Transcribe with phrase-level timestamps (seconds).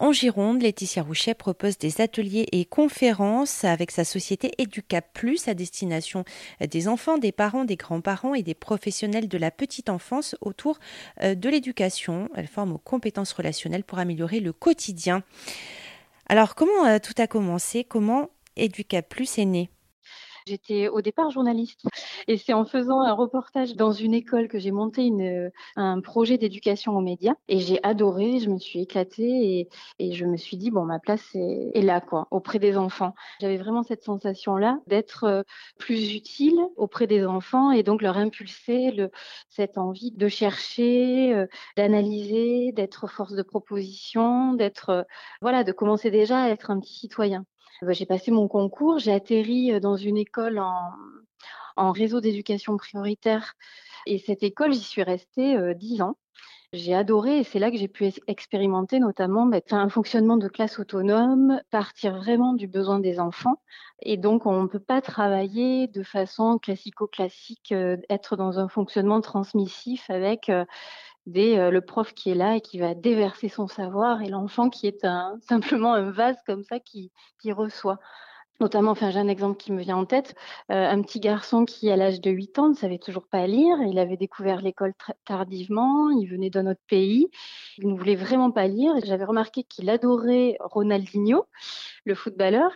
[0.00, 5.54] En Gironde, Laetitia Rouchet propose des ateliers et conférences avec sa société Educap Plus à
[5.54, 6.24] destination
[6.60, 10.78] des enfants, des parents, des grands-parents et des professionnels de la petite enfance autour
[11.22, 12.28] euh, de l'éducation.
[12.36, 15.24] Elle forme aux compétences relationnelles pour améliorer le quotidien.
[16.28, 17.82] Alors, comment euh, tout a commencé?
[17.82, 19.68] Comment Educap Plus est né?
[20.48, 21.86] J'étais au départ journaliste
[22.26, 26.38] et c'est en faisant un reportage dans une école que j'ai monté une, un projet
[26.38, 30.56] d'éducation aux médias et j'ai adoré, je me suis éclatée et, et, je me suis
[30.56, 33.14] dit bon ma place est, est là quoi auprès des enfants.
[33.40, 35.42] J'avais vraiment cette sensation là d'être euh,
[35.78, 39.10] plus utile auprès des enfants et donc leur impulser le,
[39.50, 45.02] cette envie de chercher, euh, d'analyser, d'être force de proposition, d'être euh,
[45.42, 47.44] voilà de commencer déjà à être un petit citoyen.
[47.82, 53.54] Bah, j'ai passé mon concours, j'ai atterri dans une école en, réseau d'éducation prioritaire
[54.06, 56.16] et cette école, j'y suis restée dix ans.
[56.74, 60.78] J'ai adoré et c'est là que j'ai pu expérimenter notamment bah, un fonctionnement de classe
[60.78, 63.62] autonome, partir vraiment du besoin des enfants.
[64.02, 67.72] Et donc, on ne peut pas travailler de façon classico-classique,
[68.10, 70.50] être dans un fonctionnement transmissif avec
[71.36, 74.86] euh, le prof qui est là et qui va déverser son savoir et l'enfant qui
[74.86, 77.98] est un, simplement un vase comme ça qui, qui reçoit.
[78.60, 80.34] Notamment, enfin, j'ai un exemple qui me vient en tête,
[80.72, 83.76] euh, un petit garçon qui, à l'âge de 8 ans, ne savait toujours pas lire.
[83.86, 87.28] Il avait découvert l'école tardivement, il venait d'un autre pays,
[87.78, 88.94] il ne voulait vraiment pas lire.
[89.04, 91.46] J'avais remarqué qu'il adorait Ronaldinho,
[92.04, 92.72] le footballeur.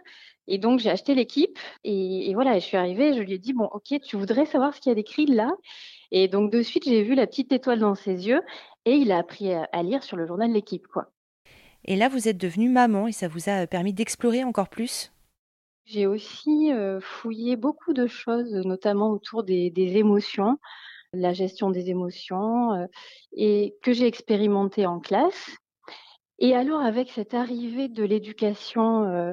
[0.46, 3.52] Et donc, j'ai acheté l'équipe et, et, voilà, je suis arrivée, je lui ai dit,
[3.52, 5.50] bon, ok, tu voudrais savoir ce qu'il y a d'écrit là?
[6.12, 8.42] Et donc, de suite, j'ai vu la petite étoile dans ses yeux
[8.84, 11.08] et il a appris à lire sur le journal de l'équipe, quoi.
[11.84, 15.12] Et là, vous êtes devenue maman et ça vous a permis d'explorer encore plus?
[15.84, 20.58] J'ai aussi euh, fouillé beaucoup de choses, notamment autour des, des émotions,
[21.12, 22.86] la gestion des émotions, euh,
[23.32, 25.56] et que j'ai expérimenté en classe.
[26.38, 29.32] Et alors, avec cette arrivée de l'éducation euh,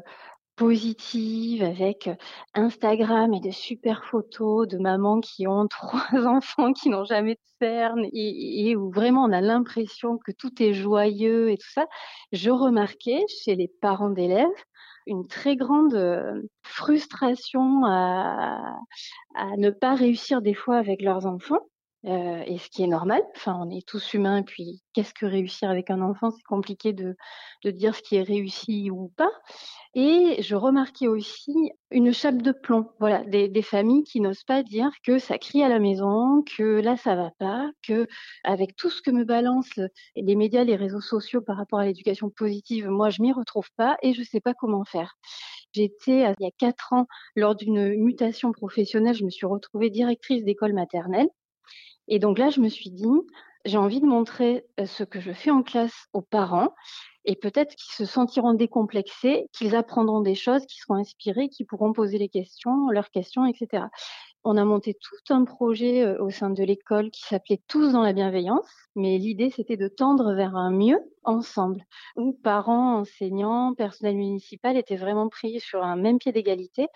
[0.60, 2.10] positive avec
[2.54, 7.40] Instagram et de super photos de mamans qui ont trois enfants qui n'ont jamais de
[7.62, 11.88] cernes et, où vraiment on a l'impression que tout est joyeux et tout ça,
[12.34, 14.48] je remarquais chez les parents d'élèves
[15.08, 15.98] une très grande
[16.62, 18.78] frustration à,
[19.36, 21.66] à ne pas réussir des fois avec leurs enfants
[22.06, 23.22] euh, et ce qui est normal.
[23.36, 24.44] Enfin, on est tous humains.
[24.44, 26.32] Puis, qu'est-ce que réussir avec un enfant?
[26.32, 27.16] C'est compliqué de,
[27.64, 29.32] de dire ce qui est réussi ou pas.
[29.96, 32.90] Et je remarquais aussi une chape de plomb.
[33.00, 36.80] Voilà, des, des familles qui n'osent pas dire que ça crie à la maison, que
[36.80, 38.08] là ça va pas, que
[38.44, 39.80] avec tout ce que me balancent
[40.16, 43.98] les médias, les réseaux sociaux par rapport à l'éducation positive, moi je m'y retrouve pas
[44.04, 45.16] et je sais pas comment faire.
[45.74, 50.44] J'étais il y a quatre ans lors d'une mutation professionnelle, je me suis retrouvée directrice
[50.44, 51.30] d'école maternelle
[52.08, 53.06] et donc là, je me suis dit,
[53.66, 56.74] j'ai envie de montrer ce que je fais en classe aux parents
[57.26, 61.94] et peut-être qu'ils se sentiront décomplexés, qu'ils apprendront des choses, qu'ils seront inspirés, qu'ils pourront
[61.94, 63.84] poser les questions, leurs questions, etc.
[64.44, 68.14] On a monté tout un projet au sein de l'école qui s'appelait Tous dans la
[68.14, 71.84] bienveillance, mais l'idée c'était de tendre vers un mieux ensemble,
[72.16, 76.88] où parents, enseignants, personnel municipal étaient vraiment pris sur un même pied d'égalité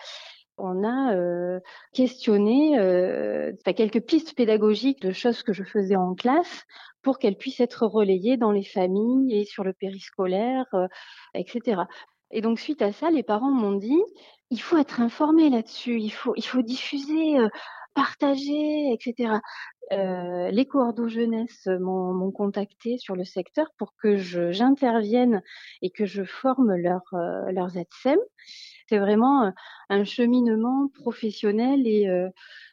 [0.58, 1.60] on a euh,
[1.92, 6.64] questionné euh, quelques pistes pédagogiques de choses que je faisais en classe
[7.02, 10.86] pour qu'elles puissent être relayées dans les familles et sur le périscolaire, euh,
[11.34, 11.82] etc.
[12.30, 14.02] Et donc suite à ça, les parents m'ont dit
[14.50, 17.36] il faut être informé là-dessus, il faut il faut diffuser,
[17.94, 19.40] partager, etc.
[19.90, 25.42] les coordos jeunesse m'ont contacté sur le secteur pour que j'intervienne
[25.82, 27.02] et que je forme leur,
[27.50, 28.18] leurs ATSEM.
[28.88, 29.52] C'est vraiment
[29.88, 32.06] un cheminement professionnel et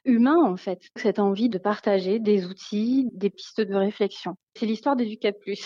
[0.03, 0.81] humain, en fait.
[0.97, 4.35] Cette envie de partager des outils, des pistes de réflexion.
[4.55, 5.66] C'est l'histoire d'Educap Plus.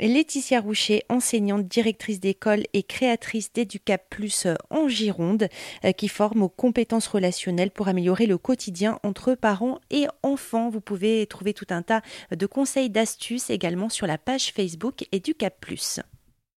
[0.00, 4.14] Laetitia Roucher, enseignante, directrice d'école et créatrice d'Educap
[4.70, 5.48] en Gironde,
[5.96, 10.68] qui forme aux compétences relationnelles pour améliorer le quotidien entre parents et enfants.
[10.68, 15.66] Vous pouvez trouver tout un tas de conseils, d'astuces également sur la page Facebook Educap.